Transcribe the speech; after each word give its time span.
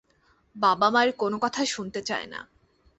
বাবা-মারা 0.55 1.11
কোনো 1.11 1.37
কথা 1.39 1.61
শুনতে 1.65 1.99
চায় 2.01 2.27
না। 2.27 2.39